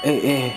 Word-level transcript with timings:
Eh 0.00 0.16
eh. 0.24 0.48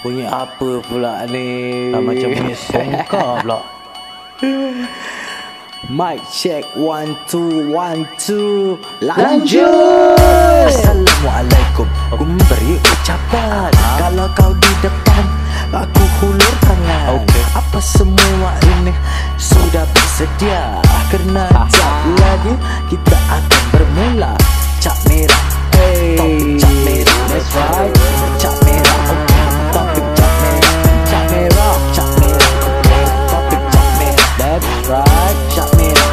Bunyi 0.00 0.24
apa 0.24 0.80
pula 0.88 1.28
ni? 1.28 1.92
Ah, 1.92 2.00
macam 2.00 2.32
punya 2.32 2.56
songkar 2.56 3.36
pula. 3.44 3.60
Mic 5.92 6.16
check 6.32 6.64
one 6.72 7.12
two 7.28 7.68
one 7.68 8.08
two. 8.16 8.80
Lanjut! 9.04 10.16
Assalamualaikum. 10.64 11.84
Aku 12.08 12.24
memberi 12.24 12.80
ucapan 12.80 13.68
Kalau 14.00 14.24
kau 14.32 14.52
di 14.56 14.72
depan 14.80 15.24
Aku 15.76 16.04
hulur 16.24 16.54
tangan. 16.64 17.20
Okey. 17.20 17.44
Apa 17.52 17.78
semua 17.84 18.56
ini 18.80 18.96
Sudah 19.36 19.84
bersedia? 19.92 20.80
Kerana 21.12 21.52
jap 21.68 22.00
lagi 22.16 22.54
Kita 22.88 23.16
akan 23.28 23.62
bermula. 23.76 24.32
Cap 24.80 24.96
merah. 25.04 25.44
Hey. 25.76 26.16
Topik 26.16 26.56
cap 26.62 26.76
merah 26.88 27.11
That's 27.32 27.48
right. 27.56 27.92
Cap 28.36 28.56
merah 28.60 29.00
okay. 29.08 29.44
Topik 29.72 30.06
cap 30.12 30.32
merah 30.44 30.76
Cap 31.08 31.24
merah 31.32 31.74
Cap 31.96 32.10
merah 32.20 32.52
okay. 32.68 33.04
Topik 33.32 33.62
cap 33.72 33.88
merah 33.96 34.28
That's 34.36 34.68
right. 34.92 35.36
Cap 35.56 35.68
merah 35.80 36.10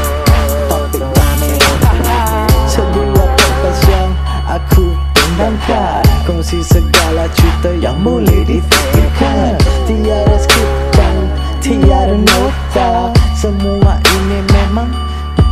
Topik 0.71 1.03
cap 1.11 1.31
merah 1.43 2.47
Sebuah 2.71 3.27
podcast 3.35 3.81
yang 3.91 4.11
Aku 4.47 4.85
dendangkan 5.11 6.09
Kongsi 6.29 6.61
segala 6.61 7.25
cerita 7.33 7.73
yang 7.81 7.97
boleh 8.05 8.45
difikirkan. 8.45 9.57
Tiada 9.89 10.37
skrip 10.37 10.69
dan 10.93 11.15
tiada 11.57 12.13
nota. 12.13 13.09
Semua 13.33 13.97
ini 14.13 14.39
memang 14.53 14.93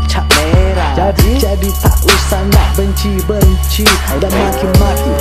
cap 0.06 0.22
merah. 0.38 0.94
Jadi, 0.94 1.42
jadi 1.42 1.70
tak 1.82 1.98
usah 1.98 2.46
nak 2.54 2.68
benci-benci. 2.78 3.90
Dan 4.22 4.32
maki-maki 4.38 5.12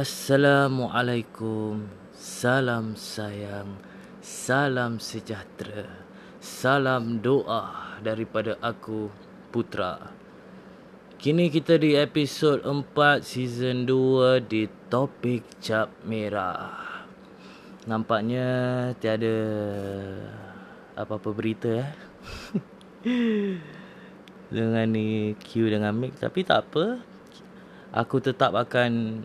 Assalamualaikum. 0.00 1.84
Salam 2.16 2.96
sayang. 2.96 3.76
Salam 4.24 4.96
sejahtera. 4.96 5.92
Salam 6.40 7.20
doa 7.20 8.00
daripada 8.00 8.56
aku 8.64 9.12
Putra. 9.52 10.08
Kini 11.20 11.52
kita 11.52 11.76
di 11.76 12.00
episod 12.00 12.64
4 12.64 13.20
season 13.20 13.84
2 13.84 14.40
di 14.40 14.72
topik 14.88 15.60
cap 15.60 15.92
merah. 16.08 17.04
Nampaknya 17.84 18.48
tiada 19.04 19.36
apa-apa 20.96 21.28
berita 21.36 21.76
eh. 21.76 21.92
dengan 24.56 24.86
ni 24.96 25.36
Q 25.36 25.68
dengan 25.68 25.92
Mick 25.92 26.16
tapi 26.16 26.40
tak 26.40 26.72
apa. 26.72 27.04
Aku 27.92 28.16
tetap 28.24 28.56
akan 28.56 29.20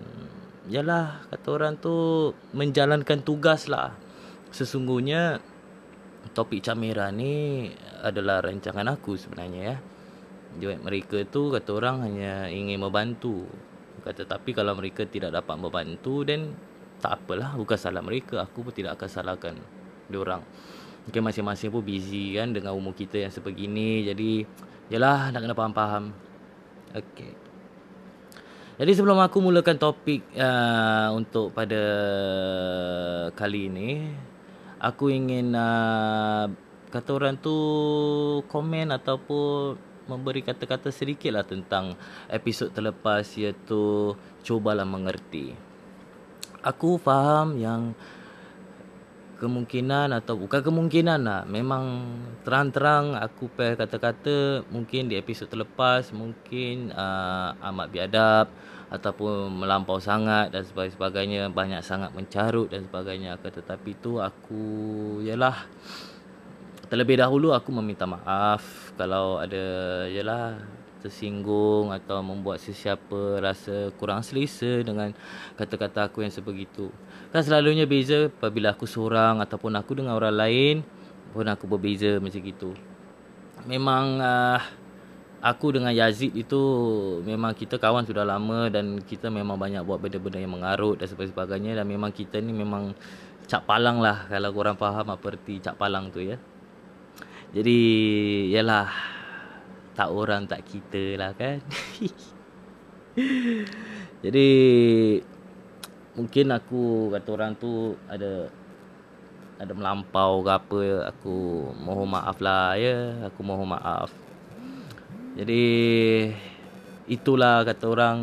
Yalah 0.65 1.29
kata 1.29 1.47
orang 1.53 1.73
tu 1.77 1.95
Menjalankan 2.57 3.21
tugas 3.21 3.69
lah. 3.69 3.93
Sesungguhnya 4.49 5.37
Topik 6.33 6.65
Camera 6.65 7.13
ni 7.13 7.69
Adalah 8.01 8.41
rancangan 8.41 8.85
aku 8.89 9.13
sebenarnya 9.13 9.61
ya. 9.61 9.77
Jadi 10.55 10.79
mereka 10.81 11.19
tu 11.27 11.51
kata 11.51 11.69
orang 11.75 12.07
hanya 12.07 12.47
ingin 12.47 12.79
membantu. 12.79 13.45
Kata 14.01 14.23
tapi 14.23 14.55
kalau 14.55 14.73
mereka 14.73 15.03
tidak 15.05 15.35
dapat 15.35 15.55
membantu 15.59 16.23
Then 16.25 16.55
tak 16.97 17.21
apalah 17.21 17.53
bukan 17.53 17.77
salah 17.77 18.01
mereka. 18.01 18.41
Aku 18.41 18.65
pun 18.65 18.73
tidak 18.73 18.97
akan 18.97 19.09
salahkan 19.11 19.55
diorang. 20.09 20.41
Mungkin 21.05 21.21
masing-masing 21.21 21.69
pun 21.69 21.85
busy 21.85 22.33
kan 22.33 22.49
Dengan 22.49 22.73
umur 22.73 22.97
kita 22.97 23.21
yang 23.21 23.29
sebegini. 23.29 24.07
Jadi 24.07 24.47
Yalah 24.89 25.29
nak 25.29 25.41
kena 25.45 25.53
faham-faham. 25.53 26.03
Okay 26.95 27.44
jadi 28.75 28.91
sebelum 28.91 29.23
aku 29.23 29.39
mulakan 29.39 29.79
topik 29.79 30.19
uh, 30.35 31.15
untuk 31.15 31.55
pada 31.55 31.79
kali 33.31 33.71
ini, 33.71 34.11
aku 34.83 35.07
ingin 35.07 35.55
uh, 35.55 36.51
kata 36.91 37.09
orang 37.15 37.39
tu 37.39 37.55
komen 38.51 38.91
ataupun 38.91 39.79
memberi 40.11 40.43
kata-kata 40.43 40.91
sedikit 40.91 41.33
lah 41.33 41.47
tentang 41.47 41.95
episod 42.27 42.67
terlepas 42.75 43.23
iaitu 43.39 44.11
cubalah 44.43 44.83
mengerti. 44.83 45.55
Aku 46.59 46.99
faham 46.99 47.55
yang 47.55 47.95
kemungkinan 49.35 50.16
atau 50.16 50.40
bukan 50.40 50.63
kemungkinan 50.63 51.19
lah 51.28 51.41
memang 51.44 52.07
terang-terang 52.47 53.19
aku 53.19 53.51
pair 53.51 53.75
kata-kata 53.75 54.63
mungkin 54.72 55.12
di 55.12 55.19
episod 55.19 55.51
terlepas 55.51 56.16
mungkin 56.16 56.96
uh, 56.96 57.51
amat 57.72 57.88
biadab 57.91 58.47
ataupun 58.88 59.51
melampau 59.59 60.00
sangat 60.00 60.56
dan 60.56 60.63
sebagainya 60.63 61.51
banyak 61.51 61.84
sangat 61.84 62.16
mencarut 62.16 62.72
dan 62.72 62.88
sebagainya 62.88 63.35
tetapi 63.41 63.97
tu 64.00 64.23
aku 64.23 64.63
yalah 65.25 65.67
terlebih 66.88 67.19
dahulu 67.19 67.52
aku 67.52 67.75
meminta 67.75 68.07
maaf 68.07 68.94
kalau 68.96 69.41
ada 69.41 70.06
yalah 70.07 70.62
tersinggung 71.06 71.94
atau 71.94 72.25
membuat 72.25 72.57
sesiapa 72.57 73.38
rasa 73.38 73.94
kurang 74.02 74.25
selesa 74.25 74.81
dengan 74.81 75.13
kata-kata 75.53 76.09
aku 76.09 76.25
yang 76.25 76.34
sebegitu. 76.34 76.90
Kan 77.35 77.44
selalunya 77.44 77.84
beza 77.84 78.31
apabila 78.31 78.72
aku 78.72 78.88
seorang 78.88 79.44
ataupun 79.44 79.75
aku 79.75 80.00
dengan 80.00 80.16
orang 80.16 80.40
lain 80.40 80.75
pun 81.35 81.44
aku 81.44 81.68
berbeza 81.68 82.16
macam 82.23 82.40
gitu. 82.40 82.72
Memang 83.67 84.23
uh, 84.23 84.64
aku 85.43 85.76
dengan 85.76 85.91
Yazid 85.91 86.32
itu 86.32 86.64
memang 87.28 87.52
kita 87.52 87.76
kawan 87.76 88.08
sudah 88.08 88.23
lama 88.23 88.72
dan 88.72 89.03
kita 89.03 89.28
memang 89.28 89.59
banyak 89.59 89.84
buat 89.84 89.99
benda-benda 89.99 90.40
yang 90.40 90.55
mengarut 90.55 90.96
dan 90.96 91.11
sebagainya 91.11 91.76
dan 91.76 91.84
memang 91.84 92.16
kita 92.16 92.40
ni 92.40 92.55
memang 92.55 92.96
cap 93.52 93.67
palang 93.67 93.99
lah 93.99 94.31
kalau 94.31 94.55
korang 94.55 94.79
faham 94.79 95.11
apa 95.11 95.26
erti 95.35 95.59
cap 95.59 95.76
palang 95.76 96.16
tu 96.16 96.23
ya. 96.23 96.40
Jadi 97.52 97.79
yalah 98.47 98.88
tak 99.91 100.08
orang 100.08 100.47
tak 100.47 100.64
kita 100.64 101.20
lah 101.20 101.35
kan. 101.35 101.59
Jadi 104.23 104.47
mungkin 106.16 106.52
aku 106.56 107.12
kata 107.12 107.29
orang 107.32 107.52
tu 107.59 107.96
ada 108.08 108.47
ada 109.56 109.72
melampau 109.72 110.44
ke 110.44 110.52
apa 110.52 110.79
aku 111.12 111.35
mohon 111.79 112.12
maaf 112.12 112.40
lah 112.40 112.76
ya 112.76 113.28
aku 113.28 113.40
mohon 113.44 113.67
maaf 113.72 114.12
jadi 115.35 115.64
itulah 117.12 117.67
kata 117.67 117.85
orang 117.91 118.17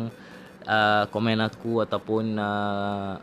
uh, 0.65 1.05
komen 1.13 1.39
aku 1.45 1.85
ataupun 1.85 2.33
uh, 2.37 3.21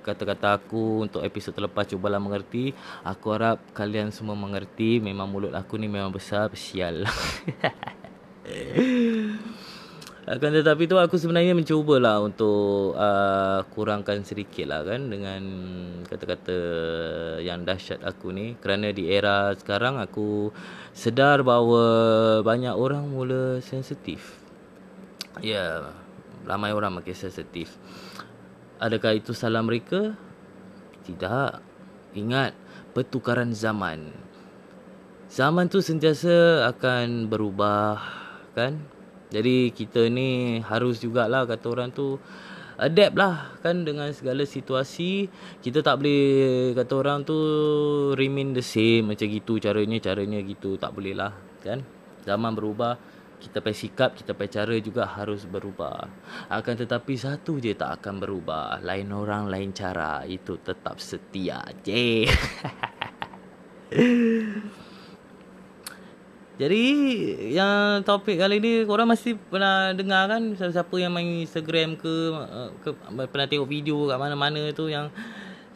kata-kata 0.00 0.56
aku 0.56 1.04
untuk 1.04 1.20
episod 1.20 1.52
terlepas 1.52 1.84
cubalah 1.84 2.16
mengerti. 2.16 2.72
Aku 3.04 3.36
harap 3.36 3.60
kalian 3.76 4.08
semua 4.10 4.32
mengerti. 4.32 4.96
Memang 4.98 5.28
mulut 5.28 5.52
aku 5.52 5.76
ni 5.76 5.86
memang 5.92 6.10
besar, 6.10 6.48
sial. 6.56 7.04
Akan 10.28 10.52
tetapi 10.52 10.84
tu 10.84 11.00
aku 11.00 11.16
sebenarnya 11.16 11.56
mencubalah 11.56 12.20
untuk 12.20 12.92
uh, 12.92 13.64
kurangkan 13.72 14.20
sedikit 14.20 14.68
lah 14.68 14.84
kan 14.84 15.08
dengan 15.08 15.42
kata-kata 16.04 16.58
yang 17.40 17.64
dahsyat 17.64 18.04
aku 18.04 18.28
ni 18.28 18.52
kerana 18.60 18.92
di 18.92 19.08
era 19.08 19.56
sekarang 19.56 19.96
aku 19.96 20.52
sedar 20.92 21.40
bahawa 21.40 21.84
banyak 22.44 22.76
orang 22.76 23.08
mula 23.08 23.64
sensitif. 23.64 24.36
Ya, 25.40 25.56
yeah, 25.56 25.74
ramai 26.44 26.76
orang 26.76 27.00
makin 27.00 27.16
sensitif. 27.16 27.80
Adakah 28.76 29.16
itu 29.16 29.32
salah 29.32 29.64
mereka? 29.64 30.12
Tidak. 31.04 31.52
Ingat 32.12 32.52
pertukaran 32.92 33.56
zaman. 33.56 34.12
Zaman 35.32 35.70
tu 35.72 35.80
sentiasa 35.80 36.66
akan 36.68 37.30
berubah 37.30 38.02
kan? 38.52 38.99
Jadi 39.30 39.70
kita 39.70 40.10
ni 40.10 40.58
harus 40.58 40.98
jugalah 40.98 41.46
kata 41.46 41.66
orang 41.70 41.94
tu 41.94 42.18
adapt 42.80 43.14
lah 43.14 43.54
kan 43.62 43.86
dengan 43.86 44.10
segala 44.10 44.42
situasi. 44.42 45.30
Kita 45.62 45.86
tak 45.86 46.02
boleh 46.02 46.74
kata 46.74 46.92
orang 46.98 47.22
tu 47.22 47.38
remain 48.18 48.50
the 48.50 48.64
same 48.64 49.14
macam 49.14 49.30
gitu 49.30 49.62
caranya 49.62 50.02
caranya 50.02 50.42
gitu 50.42 50.74
tak 50.74 50.90
boleh 50.92 51.14
lah 51.14 51.30
kan. 51.62 51.86
Zaman 52.26 52.52
berubah 52.58 52.98
kita 53.40 53.64
pay 53.64 53.72
sikap, 53.72 54.12
kita 54.12 54.36
pay 54.36 54.52
cara 54.52 54.76
juga 54.76 55.08
harus 55.08 55.48
berubah. 55.48 56.12
Akan 56.52 56.76
tetapi 56.76 57.16
satu 57.16 57.56
je 57.56 57.72
tak 57.72 58.04
akan 58.04 58.20
berubah. 58.20 58.84
Lain 58.84 59.08
orang, 59.16 59.48
lain 59.48 59.72
cara. 59.72 60.28
Itu 60.28 60.60
tetap 60.60 61.00
setia 61.00 61.64
je. 61.80 62.28
Jadi 66.60 66.84
yang 67.56 68.04
topik 68.04 68.36
kali 68.36 68.60
ni 68.60 68.72
korang 68.84 69.08
mesti 69.08 69.32
pernah 69.32 69.96
dengar 69.96 70.28
kan 70.28 70.52
siapa 70.52 70.92
yang 71.00 71.08
main 71.08 71.40
Instagram 71.40 71.96
ke, 71.96 72.14
uh, 72.36 72.68
ke 72.84 72.92
pernah 73.32 73.48
tengok 73.48 73.64
video 73.64 74.04
kat 74.12 74.20
mana-mana 74.20 74.68
tu 74.76 74.92
yang 74.92 75.08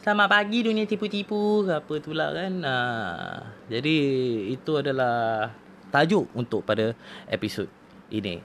Selamat 0.05 0.37
pagi 0.37 0.61
dunia 0.61 0.85
tipu-tipu 0.85 1.65
ke 1.65 1.81
apa 1.81 1.93
tu 1.97 2.13
lah 2.13 2.29
kan. 2.29 2.61
Uh, 2.61 3.41
jadi 3.73 3.97
itu 4.53 4.77
adalah 4.77 5.49
tajuk 5.89 6.29
untuk 6.37 6.61
pada 6.61 6.93
episod 7.25 7.65
ini. 8.13 8.37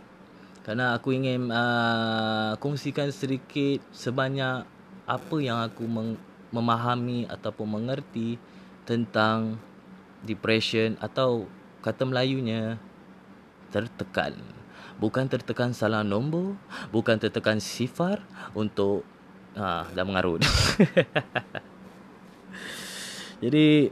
Kerana 0.65 0.97
aku 0.97 1.13
ingin 1.13 1.53
uh, 1.53 2.57
kongsikan 2.57 3.13
sedikit 3.13 3.85
sebanyak 3.93 4.65
apa 5.05 5.37
yang 5.45 5.61
aku 5.61 5.85
meng- 5.85 6.17
memahami 6.49 7.29
ataupun 7.29 7.77
mengerti 7.77 8.41
tentang 8.89 9.61
depression 10.25 10.97
atau 10.97 11.45
kata 11.81 12.05
Melayunya 12.05 12.77
tertekan. 13.73 14.37
Bukan 15.01 15.33
tertekan 15.33 15.73
salah 15.73 16.05
nombor, 16.05 16.61
bukan 16.93 17.17
tertekan 17.17 17.57
sifar 17.57 18.21
untuk 18.53 19.01
ha 19.57 19.89
dah 19.89 20.05
mengarut. 20.05 20.45
Jadi 23.43 23.89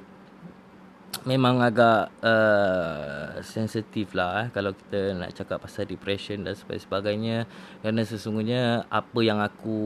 memang 1.24 1.60
agak 1.60 2.08
uh, 2.24 3.40
sensitif 3.44 4.16
lah 4.16 4.44
eh, 4.44 4.48
kalau 4.48 4.72
kita 4.72 5.12
nak 5.12 5.36
cakap 5.36 5.60
pasal 5.60 5.84
depression 5.84 6.40
dan 6.40 6.56
sebagainya 6.56 7.44
kerana 7.84 8.00
sesungguhnya 8.04 8.88
apa 8.88 9.20
yang 9.20 9.44
aku 9.44 9.76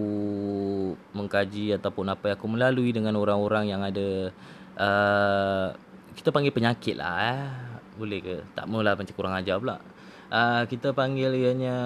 mengkaji 1.17 1.75
ataupun 1.79 2.15
apa 2.15 2.31
yang 2.31 2.37
aku 2.39 2.47
melalui 2.47 2.95
dengan 2.95 3.19
orang-orang 3.19 3.75
yang 3.75 3.83
ada 3.83 4.31
uh, 4.79 5.75
kita 6.15 6.31
panggil 6.31 6.53
penyakit 6.53 6.95
lah 6.95 7.17
eh 7.23 7.72
boleh 8.03 8.19
ke? 8.19 8.37
Tak 8.59 8.67
maulah 8.67 8.99
macam 8.99 9.15
kurang 9.15 9.39
ajar 9.39 9.63
pula. 9.63 9.79
Uh, 10.33 10.65
kita 10.67 10.91
panggil 10.91 11.31
ianya 11.39 11.77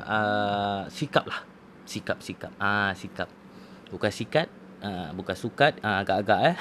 uh, 0.00 0.80
sikap 0.88 1.28
lah. 1.28 1.44
Sikap, 1.84 2.24
sikap. 2.24 2.54
Ah, 2.56 2.90
uh, 2.90 2.90
sikap. 2.96 3.28
Bukan 3.92 4.08
sikat. 4.08 4.48
Uh, 4.80 5.12
bukan 5.12 5.36
sukat. 5.36 5.76
Uh, 5.84 6.00
agak-agak 6.00 6.40
eh. 6.54 6.56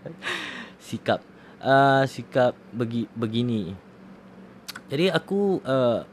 sikap. 0.88 1.20
Uh, 1.60 2.08
sikap 2.08 2.56
begi, 2.72 3.04
begini. 3.12 3.76
Jadi 4.88 5.12
aku 5.12 5.60
uh, 5.62 6.06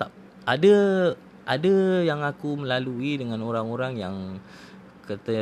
tak 0.00 0.10
ada 0.46 0.74
ada 1.42 1.74
yang 2.06 2.22
aku 2.22 2.54
melalui 2.54 3.18
dengan 3.18 3.42
orang-orang 3.42 3.98
yang 3.98 4.16
kata 5.02 5.36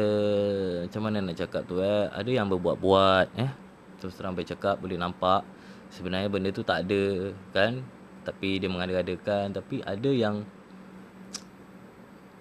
macam 0.88 1.02
mana 1.04 1.20
nak 1.20 1.36
cakap 1.36 1.62
tu 1.68 1.78
eh 1.84 2.08
ada 2.08 2.30
yang 2.30 2.48
berbuat-buat 2.48 3.36
eh 3.36 3.69
terus 4.00 4.16
terang 4.16 4.32
baik 4.32 4.56
cakap 4.56 4.80
boleh 4.80 4.96
nampak. 4.96 5.44
Sebenarnya 5.92 6.32
benda 6.32 6.48
tu 6.50 6.64
tak 6.64 6.88
ada 6.88 7.36
kan? 7.52 7.84
Tapi 8.24 8.58
dia 8.58 8.72
mengada-adakan. 8.72 9.52
Tapi 9.52 9.84
ada 9.84 10.10
yang 10.10 10.42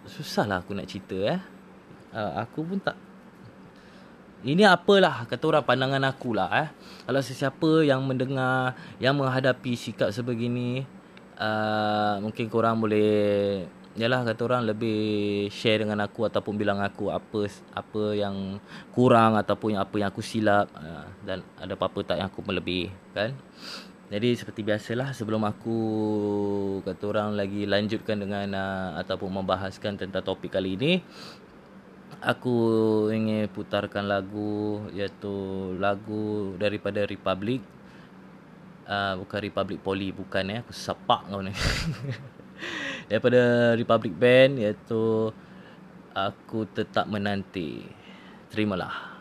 susahlah 0.08 0.64
aku 0.64 0.74
nak 0.74 0.88
cerita 0.88 1.38
eh. 1.38 1.42
Uh, 2.10 2.42
aku 2.42 2.66
pun 2.66 2.82
tak 2.82 2.98
ini 4.40 4.64
apalah 4.64 5.28
kata 5.28 5.44
orang 5.52 5.68
pandangan 5.68 6.04
aku 6.08 6.32
lah 6.32 6.48
eh. 6.64 6.68
Kalau 7.04 7.20
sesiapa 7.20 7.84
yang 7.84 8.00
mendengar 8.08 8.72
yang 8.96 9.20
menghadapi 9.20 9.76
sikap 9.76 10.16
sebegini 10.16 10.88
uh, 11.36 12.24
mungkin 12.24 12.48
korang 12.48 12.80
boleh 12.80 13.68
Yalah 14.00 14.24
kata 14.24 14.48
orang 14.48 14.64
lebih 14.64 15.00
share 15.52 15.84
dengan 15.84 16.00
aku 16.00 16.24
ataupun 16.24 16.56
bilang 16.56 16.80
aku 16.80 17.12
apa 17.12 17.52
apa 17.76 18.04
yang 18.16 18.56
kurang 18.96 19.36
ataupun 19.36 19.76
apa 19.76 19.92
yang 20.00 20.08
aku 20.08 20.24
silap 20.24 20.72
uh, 20.72 21.04
dan 21.28 21.44
ada 21.60 21.76
apa-apa 21.76 22.08
tak 22.08 22.24
yang 22.24 22.32
aku 22.32 22.40
melebih 22.48 22.88
kan. 23.12 23.36
Jadi 24.08 24.40
seperti 24.40 24.64
biasalah 24.64 25.12
sebelum 25.12 25.44
aku 25.44 25.78
kata 26.88 27.04
orang 27.12 27.36
lagi 27.36 27.68
lanjutkan 27.68 28.24
dengan 28.24 28.48
uh, 28.56 29.04
ataupun 29.04 29.36
membahaskan 29.36 30.00
tentang 30.00 30.24
topik 30.24 30.56
kali 30.56 30.80
ini 30.80 31.04
aku 32.24 32.56
ingin 33.12 33.48
putarkan 33.52 34.08
lagu 34.08 34.84
iaitu 34.92 35.36
lagu 35.76 36.56
daripada 36.56 37.04
Republic 37.04 37.64
uh, 38.88 39.16
bukan 39.20 39.40
Republic 39.40 39.80
Poly 39.80 40.12
bukan 40.12 40.44
ya 40.52 40.58
aku 40.64 40.74
sepak 40.76 41.32
kau 41.32 41.40
ni 41.44 41.54
daripada 43.10 43.74
Republic 43.74 44.14
Band 44.16 44.62
iaitu 44.62 45.34
Aku 46.14 46.70
Tetap 46.70 47.10
Menanti. 47.10 47.84
Terimalah. 48.54 49.19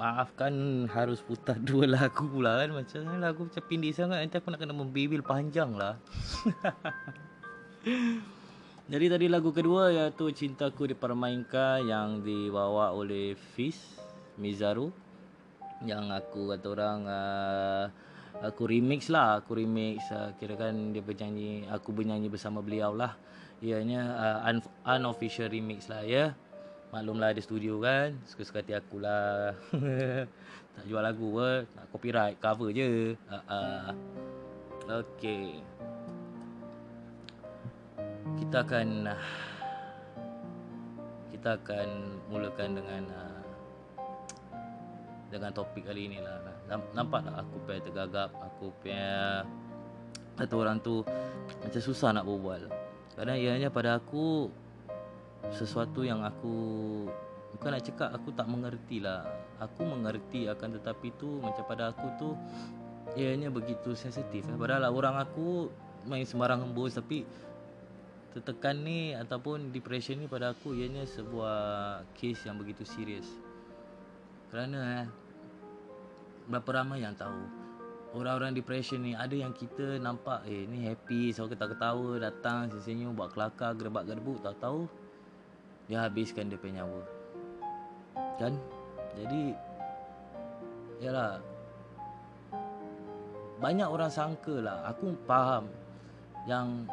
Maafkan 0.00 0.86
harus 0.88 1.20
putar 1.20 1.60
dua 1.68 1.84
lagu 1.84 2.24
pula 2.24 2.64
kan. 2.64 2.72
Macam 2.72 3.00
lagu 3.20 3.40
macam 3.44 3.62
pindih 3.68 3.92
sangat. 3.92 4.24
Nanti 4.24 4.40
aku 4.40 4.48
nak 4.48 4.60
kena 4.64 4.72
membibil 4.72 5.20
panjang 5.20 5.76
lah. 5.76 6.00
Jadi 8.90 9.06
tadi 9.06 9.26
lagu 9.30 9.54
kedua 9.54 9.94
iaitu 9.94 10.34
Cintaku 10.34 10.90
Dipermainkan 10.90 11.86
yang 11.86 12.26
dibawa 12.26 12.90
oleh 12.90 13.38
Fiz 13.54 13.78
Mizaru. 14.40 14.90
Yang 15.86 16.04
aku 16.10 16.50
kata 16.50 16.66
orang 16.74 17.00
uh, 17.06 17.84
aku 18.42 18.66
remix 18.66 19.06
lah. 19.12 19.38
Aku 19.44 19.54
remix 19.54 20.02
uh, 20.10 20.34
kira 20.40 20.58
kan 20.58 20.90
dia 20.90 21.04
bernyanyi 21.04 21.70
aku 21.70 21.94
bernyanyi 21.94 22.26
bersama 22.26 22.58
beliau 22.64 22.90
lah. 22.96 23.14
Ianya 23.60 24.02
uh, 24.16 24.38
un- 24.48 24.74
unofficial 24.88 25.52
remix 25.52 25.86
lah 25.86 26.02
ya 26.02 26.32
maklumlah 26.90 27.30
di 27.34 27.42
studio 27.42 27.78
kan 27.78 28.14
suka-suka 28.26 28.62
hati 28.62 28.74
aku 28.74 29.02
lah. 29.02 29.54
Tak 30.70 30.86
jual 30.86 31.02
lagu 31.02 31.34
ke 31.34 31.66
nak 31.76 31.86
copyright 31.90 32.36
cover 32.38 32.70
je. 32.70 33.18
Uh, 33.26 33.42
uh. 33.50 33.90
Okay 34.86 35.60
kita 38.40 38.66
akan 38.66 39.06
kita 41.30 41.56
akan 41.56 41.88
mulakan 42.28 42.68
dengan 42.76 43.02
uh, 43.10 43.42
dengan 45.30 45.50
topik 45.54 45.86
kali 45.86 46.10
ni 46.10 46.18
lah. 46.18 46.42
Nam- 46.66 46.90
Nampak 46.94 47.26
tak 47.26 47.34
aku 47.46 47.54
punya 47.66 47.80
tergagap 47.82 48.30
Aku 48.46 48.70
punya 48.78 49.42
Kata 50.38 50.54
orang 50.54 50.78
tu 50.78 51.02
Macam 51.62 51.82
susah 51.82 52.14
nak 52.14 52.26
berbual. 52.26 52.70
Kadang 53.18 53.38
ianya 53.38 53.74
pada 53.74 53.98
aku 53.98 54.54
Sesuatu 55.48 56.04
yang 56.04 56.20
aku 56.20 56.52
Bukan 57.56 57.70
nak 57.72 57.82
cakap 57.82 58.08
aku 58.14 58.30
tak 58.30 58.46
mengerti 58.46 59.02
lah. 59.02 59.24
Aku 59.58 59.82
mengerti 59.82 60.46
akan 60.46 60.76
tetapi 60.76 61.16
tu 61.16 61.40
Macam 61.40 61.64
pada 61.64 61.90
aku 61.90 62.06
tu 62.20 62.28
Ianya 63.16 63.48
begitu 63.48 63.96
sensitif 63.96 64.44
eh. 64.46 64.56
Padahal 64.56 64.92
orang 64.92 65.16
aku 65.16 65.72
Main 66.04 66.28
sembarang 66.28 66.68
hembus 66.68 67.00
Tapi 67.00 67.24
Tertekan 68.36 68.84
ni 68.86 69.16
Ataupun 69.16 69.72
depression 69.74 70.20
ni 70.20 70.28
pada 70.28 70.52
aku 70.52 70.76
Ianya 70.76 71.08
sebuah 71.08 71.56
Case 72.14 72.46
yang 72.46 72.60
begitu 72.60 72.84
serius. 72.86 73.26
Kerana 74.52 75.04
eh 75.04 75.06
Berapa 76.46 76.84
ramai 76.84 77.02
yang 77.02 77.16
tahu? 77.18 77.42
Orang-orang 78.14 78.54
depression 78.54 79.02
ni 79.02 79.18
Ada 79.18 79.34
yang 79.34 79.54
kita 79.54 79.98
nampak 79.98 80.46
Eh 80.46 80.66
ni 80.70 80.86
happy 80.86 81.34
Selalu 81.34 81.58
ketawa-ketawa 81.58 82.08
Datang 82.18 82.70
sesenyum 82.70 83.14
Buat 83.14 83.34
kelakar 83.34 83.74
Gerbak-gerbuk 83.74 84.42
Tak 84.42 84.58
tahu 84.62 84.86
Dia 85.90 86.06
habiskan 86.06 86.46
dia 86.46 86.54
punya 86.54 86.86
nyawa. 86.86 87.02
Kan? 88.38 88.54
Jadi 89.18 89.42
Yalah. 91.02 91.42
Banyak 93.60 93.88
orang 93.92 94.08
sangka 94.08 94.64
lah 94.64 94.88
Aku 94.88 95.12
faham 95.28 95.68
Yang 96.48 96.88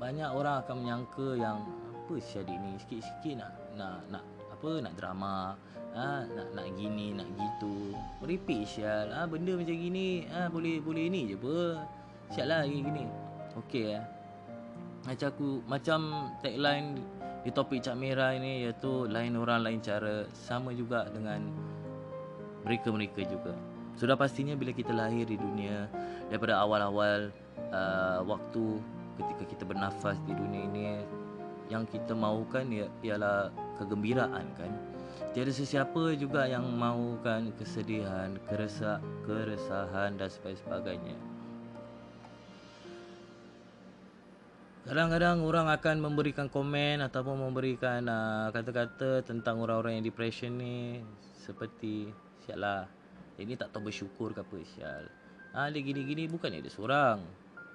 Banyak 0.00 0.32
orang 0.32 0.64
akan 0.64 0.76
menyangka 0.80 1.36
Yang 1.36 1.68
Apa 1.92 2.14
si 2.16 2.40
adik 2.40 2.56
ni? 2.56 2.72
Sikit-sikit 2.80 3.34
nak 3.36 3.52
Nak 3.76 4.00
Nak 4.08 4.24
apa 4.62 4.78
nak 4.78 4.94
drama 4.94 5.58
ha, 5.90 6.22
nak 6.22 6.48
nak 6.54 6.66
gini 6.78 7.18
nak 7.18 7.28
gitu. 7.34 7.98
Meripik 8.22 8.62
sial. 8.62 9.10
Ha, 9.10 9.26
benda 9.26 9.58
macam 9.58 9.74
gini 9.74 10.22
ha, 10.30 10.46
boleh 10.46 10.78
boleh 10.78 11.10
ni 11.10 11.34
je 11.34 11.36
apa. 11.36 11.82
Sial 12.30 12.46
lah 12.46 12.62
gini 12.64 12.86
gini 12.86 13.02
okey 13.58 13.98
eh. 13.98 14.04
Macam 15.02 15.28
aku 15.34 15.48
macam 15.66 16.30
tagline 16.40 17.02
di 17.42 17.50
topik 17.50 17.82
Cak 17.82 17.98
Merah 17.98 18.34
ini 18.38 18.66
iaitu 18.66 19.10
lain 19.10 19.34
orang 19.34 19.66
lain 19.66 19.80
cara. 19.82 20.26
Sama 20.30 20.70
juga 20.70 21.06
dengan 21.10 21.42
mereka-mereka 22.62 23.26
juga. 23.26 23.54
Sudah 23.98 24.14
pastinya 24.14 24.54
bila 24.54 24.70
kita 24.70 24.94
lahir 24.94 25.26
di 25.26 25.36
dunia 25.36 25.90
daripada 26.30 26.62
awal-awal 26.62 27.34
uh, 27.74 28.22
waktu 28.24 28.78
ketika 29.20 29.44
kita 29.52 29.64
bernafas 29.66 30.16
di 30.24 30.32
dunia 30.32 30.62
ini 30.70 30.82
yang 31.68 31.84
kita 31.84 32.14
mahukan 32.14 32.70
ialah 33.02 33.50
kegembiraan 33.82 34.46
kan? 34.54 34.72
Tiada 35.32 35.52
sesiapa 35.52 36.16
juga 36.16 36.44
yang 36.44 36.64
mahukan 36.76 37.56
kesedihan 37.56 38.36
keresak 38.48 39.00
keresahan 39.24 40.16
dan 40.16 40.28
sebagainya 40.28 41.31
Kadang-kadang 44.82 45.46
orang 45.46 45.70
akan 45.70 45.96
memberikan 46.02 46.50
komen 46.50 46.98
ataupun 47.06 47.38
memberikan 47.38 48.02
uh, 48.10 48.50
kata-kata 48.50 49.22
tentang 49.22 49.62
orang-orang 49.62 50.02
yang 50.02 50.06
depression 50.10 50.58
ni 50.58 50.98
seperti 51.38 52.10
sialah 52.42 52.90
ini 53.38 53.54
tak 53.54 53.70
tahu 53.70 53.86
bersyukur 53.86 54.34
ke 54.34 54.42
apa 54.42 54.58
sial. 54.66 55.06
Ha, 55.54 55.70
dia 55.70 55.86
gini-gini 55.86 56.26
bukan 56.26 56.50
dia 56.50 56.66
seorang. 56.66 57.22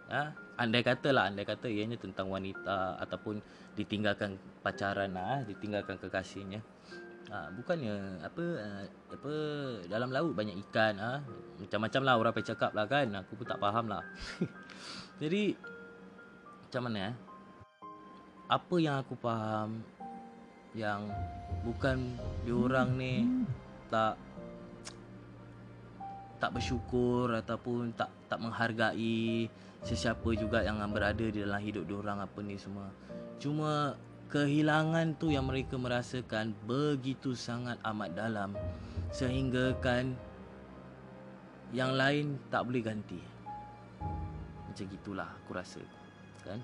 Ha? 0.08 0.36
Andai 0.56 0.88
kata 0.88 1.12
lah 1.12 1.28
Andai 1.28 1.44
kata 1.44 1.68
ianya 1.68 2.00
tentang 2.00 2.32
wanita 2.32 2.96
Ataupun 3.04 3.44
ditinggalkan 3.76 4.40
pacaran 4.64 5.12
lah 5.12 5.44
Ditinggalkan 5.44 6.00
kekasihnya 6.00 6.64
ha, 7.28 7.52
Bukannya 7.52 8.24
Apa 8.24 8.40
uh, 8.40 8.84
Apa 9.12 9.34
Dalam 9.92 10.16
laut 10.16 10.32
banyak 10.32 10.56
ikan 10.64 10.96
ha? 10.96 11.20
Macam-macam 11.60 12.02
lah 12.08 12.16
orang 12.16 12.34
pergi 12.40 12.56
cakap 12.56 12.72
lah 12.72 12.88
kan 12.88 13.20
Aku 13.20 13.36
pun 13.36 13.44
tak 13.44 13.60
faham 13.60 13.92
lah 13.92 14.08
Jadi 15.22 15.60
Macam 16.78 16.94
mana 16.94 17.10
eh 17.10 17.16
Apa 18.54 18.76
yang 18.78 19.02
aku 19.02 19.18
faham 19.18 19.82
Yang 20.78 21.10
Bukan 21.66 21.98
Diorang 22.46 22.94
ni 23.02 23.26
Tak 23.90 24.14
tak 26.38 26.54
bersyukur 26.54 27.34
ataupun 27.34 27.98
tak 27.98 28.14
tak 28.30 28.38
menghargai 28.38 29.50
sesiapa 29.82 30.38
juga 30.38 30.62
yang 30.62 30.78
berada 30.94 31.26
di 31.26 31.42
dalam 31.42 31.58
hidup 31.58 31.90
diorang 31.90 32.22
apa 32.22 32.46
ni 32.46 32.62
semua. 32.62 32.94
Cuma 33.42 33.98
kehilangan 34.30 35.18
tu 35.18 35.34
yang 35.34 35.50
mereka 35.50 35.82
merasakan 35.82 36.54
begitu 36.70 37.34
sangat 37.34 37.82
amat 37.82 38.14
dalam 38.14 38.54
sehingga 39.10 39.74
kan 39.82 40.14
yang 41.74 41.98
lain 41.98 42.38
tak 42.54 42.70
boleh 42.70 42.86
ganti. 42.86 43.18
Macam 44.70 44.86
gitulah 44.94 45.34
aku 45.42 45.58
rasa. 45.58 45.97
Kan? 46.44 46.60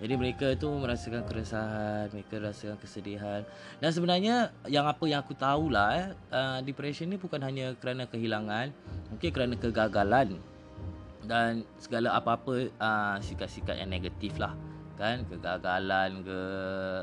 Jadi 0.00 0.16
mereka 0.16 0.56
tu 0.56 0.72
merasakan 0.72 1.28
keresahan, 1.28 2.08
mereka 2.08 2.40
rasakan 2.40 2.80
kesedihan. 2.80 3.44
Dan 3.84 3.90
sebenarnya 3.92 4.48
yang 4.64 4.88
apa 4.88 5.04
yang 5.04 5.20
aku 5.20 5.36
tahulah 5.36 5.92
eh, 5.92 6.08
uh, 6.32 6.58
depression 6.64 7.12
ni 7.12 7.20
bukan 7.20 7.44
hanya 7.44 7.76
kerana 7.76 8.08
kehilangan, 8.08 8.72
mungkin 9.12 9.28
kerana 9.28 9.54
kegagalan 9.60 10.40
dan 11.28 11.68
segala 11.76 12.16
apa-apa 12.16 12.72
uh, 12.80 13.16
sikap-sikap 13.20 13.76
yang 13.76 13.92
negatif 13.92 14.40
lah 14.40 14.56
kan 15.00 15.24
kegagalan 15.32 16.20
ke 16.20 16.40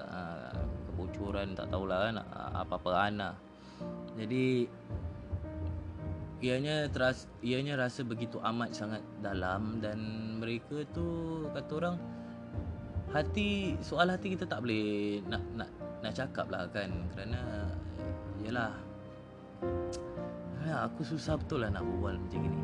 uh, 0.06 0.54
kebocoran 0.86 1.58
tak 1.58 1.66
tahulah 1.74 1.98
kan 2.06 2.16
uh, 2.22 2.52
apa-apa 2.62 3.10
anak. 3.10 3.34
Jadi 4.14 4.70
ianya 6.38 6.86
teras 6.94 7.26
ianya 7.42 7.74
rasa 7.74 8.06
begitu 8.06 8.38
amat 8.46 8.70
sangat 8.78 9.02
dalam 9.26 9.82
dan 9.82 9.98
mereka 10.38 10.86
tu 10.94 11.06
kata 11.50 11.72
orang 11.82 11.98
hati 13.10 13.74
soal 13.82 14.14
hati 14.14 14.38
kita 14.38 14.46
tak 14.46 14.62
boleh 14.62 15.24
nak 15.26 15.42
nak 15.58 15.70
nak 16.06 16.14
cakap 16.14 16.46
lah 16.54 16.70
kan. 16.70 16.94
Kerana 17.16 17.42
yalah 18.46 18.74
ya, 20.62 20.86
aku 20.86 21.02
susah 21.02 21.40
betul 21.40 21.66
lah 21.66 21.74
nak 21.74 21.82
berbual 21.82 22.22
macam 22.22 22.40
gini. 22.46 22.62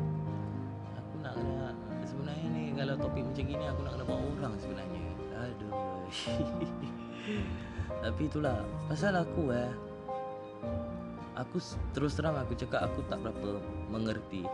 Aku 0.94 1.14
nak 1.24 1.34
kena 1.34 1.74
sebenarnya 2.06 2.46
ni 2.54 2.62
kalau 2.78 2.94
topik 3.00 3.24
macam 3.26 3.44
gini 3.48 3.64
aku 3.66 3.80
nak 3.82 3.92
kena 3.98 4.04
bawa 4.06 4.22
orang 4.38 4.54
sebenarnya. 4.62 5.02
Aduh. 5.34 5.74
Tapi 8.04 8.22
itulah 8.28 8.62
pasal 8.86 9.16
aku 9.16 9.50
eh 9.50 9.72
aku 11.34 11.58
terus 11.94 12.14
terang 12.14 12.38
aku 12.38 12.54
cakap 12.54 12.86
aku 12.86 13.02
tak 13.10 13.20
berapa 13.22 13.60
mengerti. 13.90 14.46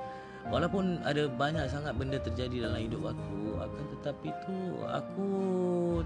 Walaupun 0.49 1.05
ada 1.05 1.29
banyak 1.29 1.69
sangat 1.69 1.93
benda 2.01 2.17
terjadi 2.17 2.65
dalam 2.65 2.81
hidup 2.81 3.13
aku 3.13 3.61
Akan 3.61 3.85
tetapi 3.93 4.33
tu 4.49 4.57
aku 4.89 5.29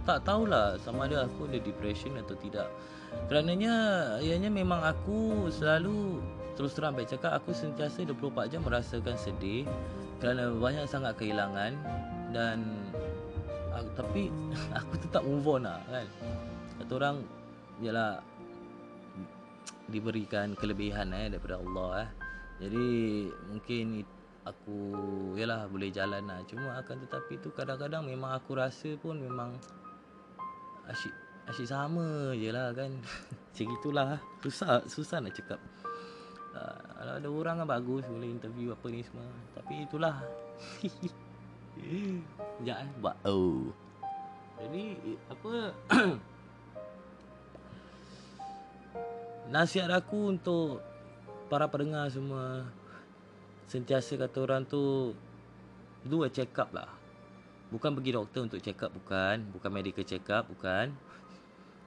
tak 0.03 0.27
tahulah 0.27 0.75
sama 0.83 1.07
ada 1.07 1.31
aku 1.31 1.47
ada 1.47 1.63
depression 1.63 2.19
atau 2.19 2.35
tidak. 2.43 2.67
Kerananya 3.31 3.75
ianya 4.19 4.51
memang 4.51 4.83
aku 4.83 5.47
selalu 5.55 6.19
terus 6.59 6.75
terang 6.75 6.99
baik 6.99 7.15
cakap 7.15 7.39
Aku 7.39 7.55
sentiasa 7.55 8.03
24 8.03 8.51
jam 8.51 8.67
merasakan 8.67 9.15
sedih 9.15 9.71
Kerana 10.19 10.51
banyak 10.51 10.87
sangat 10.91 11.15
kehilangan 11.15 11.79
Dan 12.35 12.91
aku, 13.71 13.89
Tapi 13.95 14.23
aku 14.83 14.95
tetap 14.99 15.23
move 15.23 15.47
on 15.47 15.63
lah 15.67 15.79
kan? 15.87 16.07
Kata 16.83 16.93
orang 16.99 17.17
Yalah 17.79 18.19
Diberikan 19.89 20.57
kelebihan 20.57 21.13
eh 21.13 21.29
daripada 21.29 21.61
Allah 21.61 21.89
eh 22.07 22.11
jadi 22.63 22.87
mungkin 23.51 24.07
aku 24.47 24.79
yalah 25.35 25.67
boleh 25.67 25.91
jalan 25.91 26.25
lah 26.29 26.41
cuma 26.47 26.79
akan 26.79 27.03
tetapi 27.09 27.41
tu 27.43 27.51
kadang-kadang 27.51 28.05
memang 28.07 28.37
aku 28.37 28.55
rasa 28.55 28.95
pun 29.01 29.19
memang 29.19 29.57
asyik 30.87 31.13
asyik 31.51 31.69
sama 31.69 32.33
je 32.37 32.49
lah 32.53 32.71
kan 32.73 32.93
macam 33.51 33.67
itulah 33.75 34.09
susah 34.45 34.85
susah 34.87 35.19
nak 35.21 35.35
cakap 35.35 35.61
uh, 36.55 36.81
Kalau 36.95 37.13
ada 37.21 37.29
orang 37.29 37.55
kan 37.63 37.69
bagus 37.69 38.03
boleh 38.09 38.31
interview 38.31 38.73
apa 38.73 38.87
ni 38.89 39.05
semua. 39.05 39.29
Tapi 39.53 39.75
itulah. 39.85 40.15
Sekejap 41.75 42.79
eh. 42.81 42.91
Buat 43.03 43.17
oh. 43.27 43.69
Jadi 44.63 44.85
apa 45.29 45.53
Nasihat 49.53 49.93
aku 49.93 50.33
untuk 50.33 50.81
para 51.53 51.69
pendengar 51.69 52.09
semua 52.09 52.65
sentiasa 53.69 54.17
kata 54.17 54.41
orang 54.41 54.65
tu 54.65 55.13
do 56.05 56.25
a 56.25 56.29
check 56.33 56.53
up 56.57 56.73
lah. 56.73 56.89
Bukan 57.69 57.93
pergi 57.97 58.17
doktor 58.17 58.49
untuk 58.49 58.61
check 58.65 58.81
up 58.81 58.93
bukan, 58.93 59.45
bukan 59.53 59.71
medical 59.73 60.05
check 60.05 60.25
up 60.33 60.49
bukan. 60.49 60.97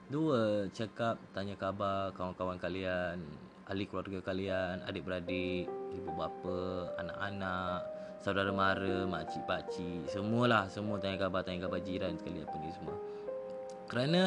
Do 0.08 0.32
a 0.32 0.70
check 0.72 0.96
up, 1.04 1.20
tanya 1.36 1.52
khabar 1.58 2.16
kawan-kawan 2.16 2.56
kalian, 2.56 3.20
ahli 3.68 3.84
keluarga 3.84 4.24
kalian, 4.24 4.80
adik-beradik, 4.88 5.68
ibu 5.68 6.10
bapa, 6.16 6.96
anak-anak, 6.96 7.84
saudara 8.24 8.48
mara, 8.48 9.04
makcik 9.04 9.44
pakcik, 9.44 10.08
semualah, 10.08 10.64
semua 10.72 10.96
tanya 10.96 11.28
khabar, 11.28 11.44
tanya 11.44 11.68
khabar 11.68 11.84
jiran 11.84 12.16
sekali 12.16 12.40
apa 12.40 12.56
ni 12.56 12.70
semua. 12.72 12.96
Kerana 13.84 14.22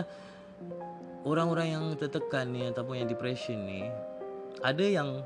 orang-orang 1.26 1.68
yang 1.74 1.86
tertekan 1.98 2.50
ni 2.50 2.66
ataupun 2.70 3.02
yang 3.02 3.10
depression 3.10 3.62
ni 3.66 3.86
ada 4.62 4.86
yang 4.86 5.22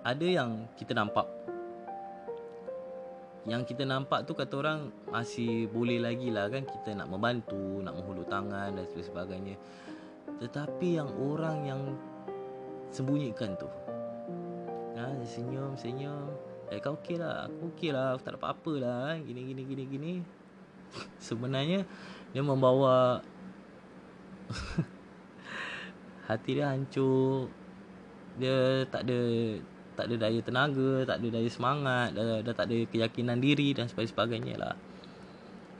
ada 0.00 0.24
yang 0.24 0.64
kita 0.80 0.96
nampak 0.96 1.28
yang 3.48 3.64
kita 3.64 3.88
nampak 3.88 4.28
tu 4.28 4.36
kata 4.36 4.54
orang 4.60 4.92
masih 5.08 5.72
boleh 5.72 5.96
lagi 5.96 6.28
lah 6.28 6.52
kan 6.52 6.68
kita 6.68 6.92
nak 6.92 7.08
membantu, 7.08 7.80
nak 7.80 7.96
menghulur 7.96 8.28
tangan 8.28 8.76
dan 8.76 8.84
sebagainya. 8.84 9.56
Tetapi 10.36 11.00
yang 11.00 11.08
orang 11.16 11.64
yang 11.64 11.82
sembunyikan 12.92 13.56
tu. 13.56 13.64
Ha, 15.00 15.16
senyum, 15.24 15.72
senyum. 15.80 16.28
Eh 16.68 16.76
kau 16.84 17.00
okey 17.00 17.16
lah, 17.16 17.48
aku 17.48 17.72
okey 17.72 17.88
lah, 17.88 18.12
aku 18.12 18.20
tak 18.28 18.36
ada 18.36 18.38
apa-apa 18.44 18.72
lah. 18.76 18.96
kan. 19.16 19.18
Gini, 19.24 19.40
gini, 19.48 19.62
gini, 19.64 19.84
gini. 19.88 20.12
Sebenarnya 21.32 21.88
dia 22.36 22.42
membawa 22.44 23.24
hati 26.28 26.60
dia 26.60 26.68
hancur. 26.68 27.48
Dia 28.38 28.84
tak 28.86 29.08
ada 29.08 29.18
tak 29.98 30.14
ada 30.14 30.30
daya 30.30 30.38
tenaga 30.46 31.02
tak 31.10 31.18
ada 31.18 31.28
daya 31.34 31.48
semangat 31.50 32.14
dah, 32.14 32.38
dah 32.46 32.54
tak 32.54 32.70
ada 32.70 32.78
keyakinan 32.86 33.42
diri 33.42 33.74
dan 33.74 33.90
sebagainya 33.90 34.54
lah. 34.54 34.74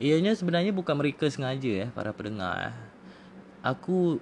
Ianya 0.03 0.35
sebenarnya 0.35 0.75
bukan 0.75 0.99
mereka 0.99 1.31
sengaja 1.31 1.87
eh 1.87 1.91
para 1.95 2.11
pendengar 2.11 2.75
eh. 2.75 2.77
aku 3.63 4.19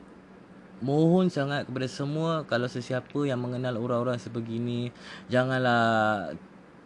mohon 0.84 1.32
sangat 1.32 1.64
kepada 1.64 1.88
semua 1.88 2.44
kalau 2.44 2.68
sesiapa 2.68 3.24
yang 3.24 3.40
mengenal 3.40 3.80
orang-orang 3.80 4.20
sebegini 4.20 4.92
janganlah 5.32 6.36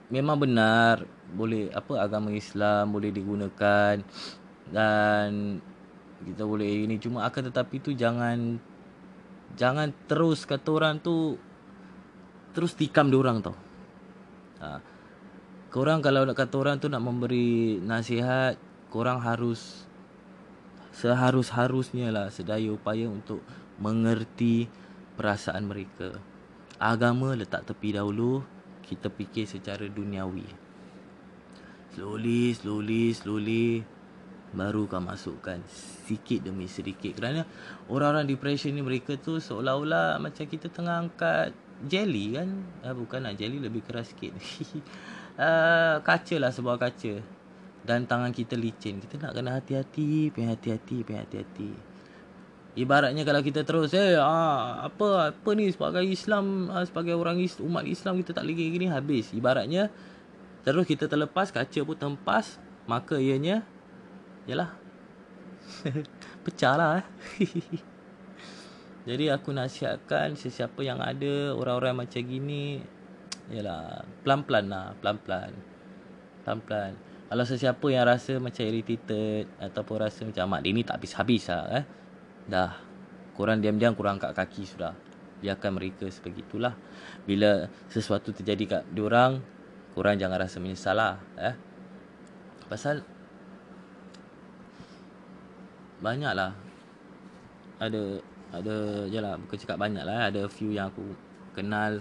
memang 0.06 0.38
benar 0.38 1.02
boleh 1.34 1.70
apa 1.74 1.98
agama 1.98 2.30
Islam 2.30 2.94
boleh 2.94 3.10
digunakan 3.10 3.98
dan 4.70 5.58
kita 6.22 6.46
boleh 6.46 6.86
ini. 6.86 6.94
Cuma 7.02 7.26
akan 7.26 7.50
tetapi 7.50 7.82
tu 7.82 7.90
jangan 7.90 8.60
jangan 9.54 9.90
terus 10.06 10.46
kata 10.46 10.68
orang 10.70 11.02
tu 11.02 11.38
terus 12.54 12.74
tikam 12.74 13.10
dia 13.10 13.18
orang 13.18 13.38
tau. 13.42 13.56
Ha. 14.60 14.82
Korang 15.70 16.02
kalau 16.02 16.26
nak 16.26 16.34
kata 16.34 16.54
orang 16.58 16.76
tu 16.82 16.90
nak 16.90 17.02
memberi 17.02 17.78
nasihat, 17.78 18.58
korang 18.90 19.22
harus 19.22 19.86
seharus-harusnya 20.90 22.10
lah 22.10 22.26
sedaya 22.34 22.74
upaya 22.74 23.06
untuk 23.06 23.38
mengerti 23.78 24.66
perasaan 25.14 25.70
mereka. 25.70 26.18
Agama 26.82 27.38
letak 27.38 27.70
tepi 27.70 27.94
dahulu, 27.94 28.42
kita 28.82 29.06
fikir 29.14 29.46
secara 29.46 29.86
duniawi. 29.86 30.48
Slowly, 31.94 32.50
slowly, 32.58 33.14
slowly 33.14 33.66
baru 34.50 34.90
kau 34.90 34.98
masukkan 34.98 35.62
sikit 36.06 36.42
demi 36.42 36.66
sedikit. 36.66 37.14
Kerana 37.14 37.46
orang-orang 37.86 38.26
depression 38.26 38.74
ni 38.74 38.82
mereka 38.82 39.14
tu 39.14 39.38
seolah-olah 39.38 40.18
macam 40.18 40.44
kita 40.46 40.66
tengah 40.66 41.06
angkat 41.06 41.54
jelly 41.86 42.34
kan? 42.34 42.48
Uh, 42.82 42.94
bukan 42.94 43.22
nak 43.22 43.38
jelly 43.38 43.62
lebih 43.62 43.86
keras 43.86 44.10
sikit. 44.10 44.34
Uh, 45.38 46.02
kaca 46.08 46.36
lah 46.42 46.50
sebuah 46.50 46.76
kaca. 46.82 47.22
Dan 47.80 48.04
tangan 48.04 48.34
kita 48.34 48.58
licin. 48.58 48.98
Kita 48.98 49.22
nak 49.22 49.32
kena 49.38 49.56
hati-hati 49.56 50.34
pengen 50.34 50.52
hati-hati 50.52 50.96
pengen 51.06 51.22
hati-hati. 51.24 51.70
Ibaratnya 52.78 53.26
kalau 53.26 53.42
kita 53.42 53.66
terus 53.66 53.90
eh 53.98 54.14
ah, 54.14 54.86
apa 54.86 55.34
apa 55.34 55.50
ni 55.58 55.74
sebagai 55.74 56.06
Islam 56.06 56.70
ah, 56.70 56.86
sebagai 56.86 57.18
orang 57.18 57.42
Islam, 57.42 57.66
umat 57.66 57.82
Islam 57.82 58.22
kita 58.22 58.30
tak 58.30 58.46
lagi 58.46 58.70
gini 58.70 58.86
habis. 58.86 59.34
Ibaratnya 59.34 59.90
terus 60.62 60.86
kita 60.86 61.10
terlepas 61.10 61.50
kaca 61.50 61.80
pun 61.82 61.96
tempas 61.98 62.62
maka 62.86 63.18
ianya 63.18 63.66
Yalah 64.50 64.70
Pecah 66.44 66.74
lah 66.74 66.90
eh. 66.98 67.06
Jadi 69.08 69.30
aku 69.30 69.54
nasihatkan 69.54 70.34
Sesiapa 70.34 70.82
yang 70.82 70.98
ada 70.98 71.54
Orang-orang 71.54 72.02
macam 72.02 72.18
gini 72.18 72.82
Yalah 73.54 74.02
Pelan-pelan 74.26 74.66
lah 74.66 74.90
Pelan-pelan 74.98 75.54
Pelan-pelan 76.42 76.98
Kalau 77.30 77.44
sesiapa 77.46 77.86
yang 77.94 78.10
rasa 78.10 78.42
Macam 78.42 78.66
irritated 78.66 79.46
Ataupun 79.62 79.96
rasa 80.02 80.26
macam 80.26 80.50
Mak 80.50 80.60
dia 80.66 80.72
ni 80.74 80.82
tak 80.82 80.98
habis-habis 80.98 81.46
lah 81.46 81.64
eh. 81.70 81.84
Dah 82.50 82.74
Korang 83.38 83.62
diam-diam 83.62 83.94
Korang 83.94 84.18
angkat 84.18 84.34
kaki 84.34 84.66
sudah 84.66 84.98
Biarkan 85.38 85.78
mereka 85.78 86.10
sebegitulah 86.10 86.74
Bila 87.22 87.70
sesuatu 87.86 88.34
terjadi 88.34 88.64
kat 88.66 88.82
diorang 88.90 89.38
Korang 89.94 90.18
jangan 90.18 90.42
rasa 90.42 90.58
menyesal 90.58 90.98
lah 90.98 91.22
eh. 91.38 91.54
Pasal 92.66 93.02
banyak 96.00 96.32
lah 96.32 96.52
ada 97.80 98.20
ada 98.52 99.08
je 99.08 99.18
lah. 99.18 99.40
Bukan 99.40 99.56
cakap 99.56 99.80
banyak 99.80 100.04
lah 100.04 100.28
ada 100.28 100.44
few 100.46 100.76
yang 100.76 100.92
aku 100.92 101.02
kenal 101.56 101.98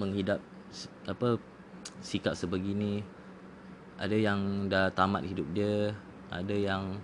menghidap 0.00 0.40
apa 1.04 1.36
sikap 2.00 2.32
sebegini. 2.34 3.04
Ada 4.00 4.16
yang 4.16 4.66
dah 4.72 4.90
tamat 4.90 5.28
hidup 5.28 5.46
dia. 5.52 5.92
Ada 6.32 6.56
yang 6.56 6.96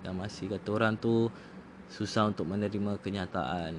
yang 0.00 0.16
masih 0.16 0.48
kata 0.48 0.68
orang 0.72 0.96
tu 0.96 1.28
susah 1.92 2.32
untuk 2.32 2.48
menerima 2.48 2.96
kenyataan. 3.04 3.76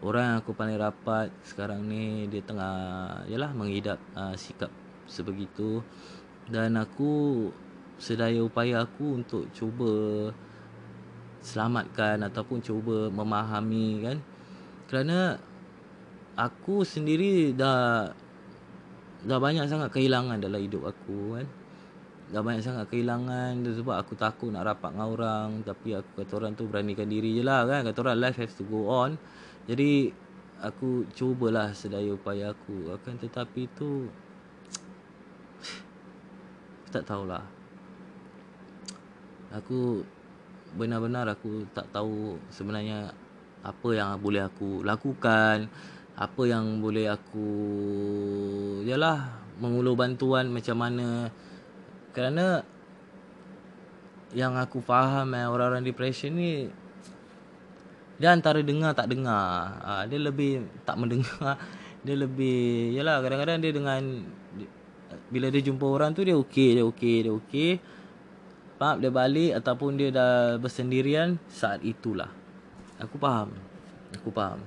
Orang 0.00 0.24
yang 0.24 0.36
aku 0.40 0.52
paling 0.52 0.76
rapat 0.76 1.32
sekarang 1.44 1.84
ni 1.84 2.28
dia 2.28 2.44
tengah 2.44 2.76
yalah 3.28 3.52
menghidap 3.52 4.00
uh, 4.16 4.32
sikap 4.36 4.72
sebegitu. 5.04 5.84
Dan 6.46 6.78
aku 6.78 7.50
sedaya 7.96 8.44
upaya 8.44 8.84
aku 8.84 9.24
untuk 9.24 9.48
cuba 9.56 10.28
selamatkan 11.40 12.20
ataupun 12.26 12.60
cuba 12.60 13.08
memahami 13.08 14.04
kan? 14.04 14.18
Kerana 14.90 15.40
aku 16.36 16.84
sendiri 16.84 17.56
dah 17.56 18.10
dah 19.26 19.38
banyak 19.40 19.66
sangat 19.66 19.90
kehilangan 19.94 20.42
dalam 20.42 20.60
hidup 20.60 20.92
aku 20.92 21.40
kan? 21.40 21.46
Dah 22.26 22.42
banyak 22.42 22.62
sangat 22.62 22.90
kehilangan 22.90 23.62
sebab 23.62 23.96
aku 24.02 24.18
takut 24.18 24.50
nak 24.50 24.66
rapat 24.66 24.92
dengan 24.92 25.08
orang. 25.08 25.48
Tapi 25.62 25.94
aku 25.94 26.10
kata 26.22 26.32
orang 26.36 26.52
tu 26.58 26.66
beranikan 26.66 27.06
diri 27.06 27.38
je 27.38 27.42
lah 27.46 27.64
kan? 27.64 27.86
Kata 27.86 27.98
orang 28.02 28.18
life 28.18 28.38
has 28.42 28.52
to 28.58 28.66
go 28.66 28.90
on. 28.90 29.14
Jadi 29.66 30.10
aku 30.60 31.04
cubalah 31.12 31.72
sedaya 31.76 32.12
upaya 32.16 32.52
aku 32.52 32.88
akan 32.88 33.14
tetapi 33.20 33.68
tu 33.76 34.08
tak 36.92 37.04
tahulah 37.04 37.55
aku 39.54 40.02
benar-benar 40.74 41.30
aku 41.30 41.66
tak 41.70 41.86
tahu 41.94 42.38
sebenarnya 42.50 43.14
apa 43.62 43.88
yang 43.94 44.18
boleh 44.18 44.46
aku 44.46 44.82
lakukan 44.86 45.70
apa 46.16 46.42
yang 46.48 46.80
boleh 46.80 47.12
aku 47.12 47.48
yalah 48.88 49.44
mengulur 49.60 49.92
bantuan 49.96 50.48
macam 50.48 50.76
mana. 50.80 51.28
Kerana 52.16 52.64
yang 54.32 54.56
aku 54.56 54.80
faham 54.80 55.36
eh, 55.36 55.44
orang-orang 55.44 55.84
depression 55.84 56.32
ni 56.32 56.72
dia 58.16 58.32
antara 58.32 58.64
dengar 58.64 58.96
tak 58.96 59.12
dengar. 59.12 59.76
Ha, 59.84 60.08
dia 60.08 60.16
lebih 60.16 60.64
tak 60.88 60.96
mendengar 60.96 61.60
dia 62.06 62.16
lebih 62.16 62.96
yalah 62.96 63.20
kadang-kadang 63.20 63.60
dia 63.60 63.72
dengan 63.76 64.24
bila 65.28 65.52
dia 65.52 65.60
jumpa 65.60 65.84
orang 65.84 66.16
tu 66.16 66.24
dia 66.24 66.32
okey 66.32 66.80
dia 66.80 66.84
okey 66.88 67.16
dia 67.28 67.32
okey 67.36 67.70
Faham 68.76 69.00
dia 69.00 69.08
balik 69.08 69.56
ataupun 69.56 69.96
dia 69.96 70.12
dah 70.12 70.60
bersendirian 70.60 71.40
saat 71.48 71.80
itulah. 71.80 72.28
Aku 73.00 73.16
faham. 73.16 73.56
Aku 74.20 74.28
faham. 74.28 74.60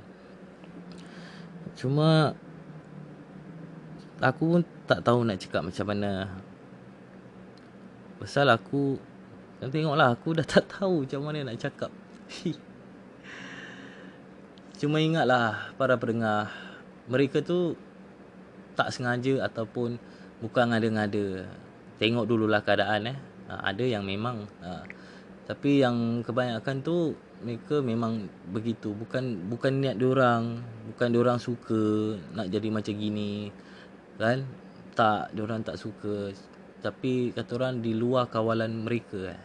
Cuma 1.78 2.34
aku 4.18 4.58
pun 4.58 4.62
tak 4.90 5.06
tahu 5.06 5.22
nak 5.22 5.38
cakap 5.38 5.62
macam 5.62 5.86
mana. 5.86 6.42
Pasal 8.18 8.50
aku 8.50 8.98
kan 9.62 9.70
tengoklah 9.70 10.10
aku 10.10 10.34
dah 10.34 10.48
tak 10.48 10.66
tahu 10.66 11.06
macam 11.06 11.22
mana 11.30 11.54
nak 11.54 11.62
cakap. 11.62 11.94
Cuma 14.80 14.98
ingatlah 15.04 15.76
para 15.78 16.00
pendengar 16.02 16.50
mereka 17.06 17.46
tu 17.46 17.78
tak 18.74 18.90
sengaja 18.90 19.46
ataupun 19.46 20.02
bukan 20.42 20.66
ngada-ngada. 20.74 21.46
Tengok 22.00 22.26
dululah 22.26 22.64
keadaan 22.66 23.12
eh. 23.12 23.29
Ha, 23.50 23.74
ada 23.74 23.82
yang 23.82 24.06
memang 24.06 24.46
ha, 24.62 24.86
tapi 25.50 25.82
yang 25.82 26.22
kebanyakan 26.22 26.86
tu 26.86 27.18
mereka 27.42 27.82
memang 27.82 28.30
begitu. 28.54 28.94
Bukan 28.94 29.50
bukan 29.50 29.82
niat 29.82 29.98
diorang 29.98 30.62
bukan 30.94 31.10
diorang 31.10 31.42
suka 31.42 32.14
nak 32.38 32.54
jadi 32.54 32.70
macam 32.70 32.94
gini 32.94 33.50
kan? 34.22 34.46
Tak 34.94 35.34
diorang 35.34 35.66
tak 35.66 35.82
suka. 35.82 36.30
Tapi 36.86 37.34
kata 37.34 37.58
orang 37.58 37.82
di 37.82 37.98
luar 37.98 38.30
kawalan 38.30 38.86
mereka 38.86 39.34
eh. 39.34 39.42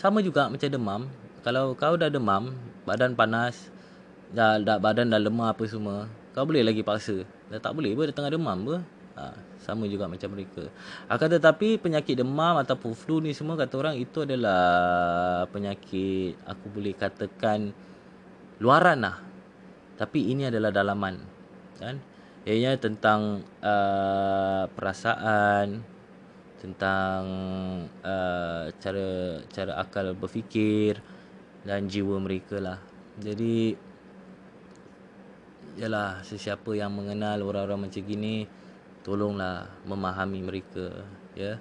sama 0.00 0.24
juga 0.24 0.48
macam 0.48 0.72
demam. 0.72 1.00
Kalau 1.44 1.76
kau 1.76 2.00
dah 2.00 2.08
demam 2.08 2.56
badan 2.88 3.12
panas 3.12 3.68
dah, 4.32 4.56
dah 4.56 4.80
badan 4.80 5.12
dah 5.12 5.20
lemah 5.20 5.52
apa 5.52 5.68
semua 5.68 6.08
kau 6.32 6.48
boleh 6.48 6.64
lagi 6.64 6.80
paksa. 6.80 7.28
Dah 7.52 7.60
tak 7.60 7.76
boleh 7.76 7.92
ber 7.92 8.08
tengah 8.08 8.32
demam 8.32 8.56
ber 8.64 8.80
ha, 9.16 9.34
sama 9.62 9.88
juga 9.90 10.06
macam 10.06 10.30
mereka. 10.34 10.68
Akan 11.10 11.28
tetapi 11.30 11.80
penyakit 11.80 12.18
demam 12.18 12.58
ataupun 12.60 12.92
flu 12.92 13.18
ni 13.18 13.32
semua 13.32 13.58
kata 13.58 13.74
orang 13.80 13.96
itu 13.98 14.22
adalah 14.22 14.62
penyakit 15.50 16.38
aku 16.46 16.66
boleh 16.70 16.94
katakan 16.94 17.72
luaran 18.60 19.02
lah. 19.02 19.16
Tapi 19.94 20.34
ini 20.34 20.50
adalah 20.50 20.74
dalaman 20.74 21.22
kan? 21.78 21.98
Ianya 22.44 22.76
tentang 22.76 23.40
uh, 23.64 24.68
perasaan 24.68 25.80
tentang 26.60 27.22
uh, 28.04 28.68
cara 28.80 29.40
cara 29.48 29.72
akal 29.80 30.12
berfikir 30.16 31.00
dan 31.64 31.88
jiwa 31.88 32.20
mereka 32.20 32.60
lah. 32.60 32.78
Jadi 33.16 33.76
Yalah 35.74 36.22
sesiapa 36.22 36.70
yang 36.78 36.94
mengenal 36.94 37.42
orang-orang 37.42 37.90
macam 37.90 38.02
gini 38.06 38.46
Tolonglah 39.04 39.68
memahami 39.84 40.40
mereka 40.40 41.04
Ya. 41.34 41.58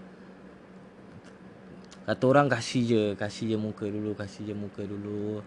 Kata 2.04 2.24
orang 2.30 2.46
kasih 2.46 2.82
je 2.86 3.04
Kasih 3.18 3.56
je 3.56 3.58
muka 3.58 3.90
dulu 3.90 4.14
Kasih 4.14 4.54
je 4.54 4.56
muka 4.56 4.86
dulu. 4.86 5.42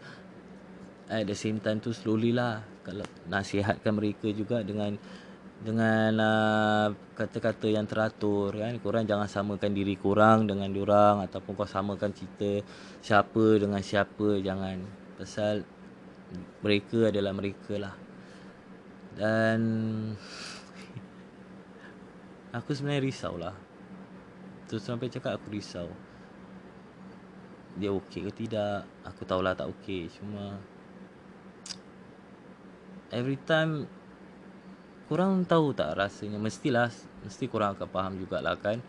At 1.06 1.24
the 1.24 1.36
same 1.38 1.62
time 1.62 1.78
tu 1.78 1.94
slowly 1.94 2.34
lah 2.34 2.66
Kalau 2.82 3.06
nasihatkan 3.30 3.94
mereka 3.96 4.28
juga 4.34 4.60
dengan 4.66 4.98
dengan 5.56 6.12
uh, 6.20 6.88
kata-kata 7.16 7.72
yang 7.72 7.88
teratur 7.88 8.52
kan. 8.52 8.76
Korang 8.80 9.08
jangan 9.08 9.28
samakan 9.28 9.72
diri 9.72 9.96
korang 9.96 10.44
dengan 10.44 10.68
diorang 10.68 11.24
ataupun 11.24 11.56
kau 11.56 11.68
samakan 11.68 12.12
cerita 12.12 12.60
siapa 13.00 13.56
dengan 13.56 13.80
siapa 13.80 14.36
jangan. 14.44 14.84
Pasal 15.16 15.64
mereka 16.60 17.08
adalah 17.08 17.32
mereka 17.32 17.74
lah. 17.80 17.94
Dan 19.16 19.60
aku 22.56 22.72
sebenarnya 22.72 23.04
risau 23.04 23.36
lah. 23.36 23.52
Terus 24.66 24.82
sampai 24.82 25.12
cakap 25.12 25.36
aku 25.36 25.52
risau. 25.52 25.92
Dia 27.76 27.92
okey 27.92 28.24
ke 28.26 28.32
tidak? 28.32 28.88
Aku 29.04 29.28
tahulah 29.28 29.52
tak 29.52 29.68
okey. 29.68 30.08
Cuma 30.08 30.56
every 33.12 33.38
time 33.44 33.86
kurang 35.06 35.46
tahu 35.46 35.70
tak 35.70 35.94
rasanya 35.94 36.42
mestilah 36.42 36.90
mesti 37.22 37.46
kurang 37.46 37.78
akan 37.78 37.86
faham 37.86 38.12
jugalah 38.18 38.58
kan 38.58 38.82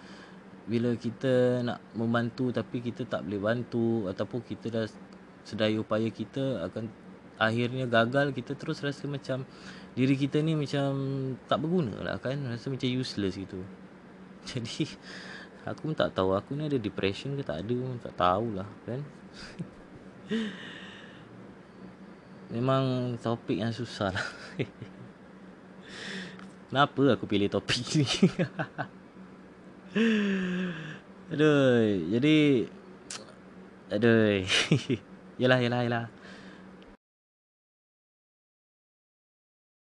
bila 0.66 0.92
kita 0.98 1.62
nak 1.62 1.80
membantu 1.94 2.50
tapi 2.50 2.82
kita 2.82 3.06
tak 3.06 3.24
boleh 3.24 3.40
bantu 3.40 4.10
ataupun 4.10 4.42
kita 4.42 4.68
dah 4.74 4.86
sedaya 5.46 5.78
upaya 5.80 6.10
kita 6.10 6.66
akan 6.68 6.90
akhirnya 7.38 7.86
gagal 7.86 8.34
kita 8.34 8.58
terus 8.58 8.82
rasa 8.82 9.06
macam 9.06 9.46
diri 9.98 10.14
kita 10.14 10.42
ni 10.42 10.54
macam 10.54 10.90
tak 11.50 11.58
berguna 11.62 11.98
lah 12.02 12.18
kan. 12.22 12.38
Rasa 12.50 12.70
macam 12.70 12.90
useless 12.90 13.38
gitu. 13.38 13.62
Jadi 14.50 14.86
aku 15.66 15.94
pun 15.94 15.96
tak 15.98 16.14
tahu. 16.14 16.34
Aku 16.38 16.58
ni 16.58 16.66
ada 16.70 16.78
depression 16.78 17.38
ke 17.38 17.46
tak 17.46 17.66
ada 17.66 17.74
pun 17.74 17.98
tak 18.02 18.14
tahulah 18.18 18.68
kan. 18.86 19.02
Memang 22.54 23.16
topik 23.20 23.60
yang 23.62 23.74
susah 23.74 24.14
lah. 24.14 24.28
Kenapa 26.68 27.16
aku 27.16 27.24
pilih 27.28 27.48
topik 27.48 27.80
ni? 27.96 28.04
Aduh 31.32 32.08
jadi 32.12 32.68
aduh. 33.88 34.44
Yalah 35.38 35.60
yalah 35.64 35.82
yalah 35.86 36.06